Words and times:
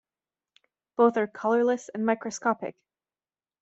Both 0.95 1.15
are 1.17 1.27
colorless 1.27 1.87
and 1.89 2.03
microscopic. 2.03 2.75